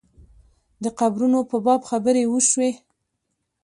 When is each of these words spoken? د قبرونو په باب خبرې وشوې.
د 0.83 0.85
قبرونو 0.99 1.39
په 1.49 1.57
باب 1.65 1.81
خبرې 1.89 2.23
وشوې. 2.27 2.71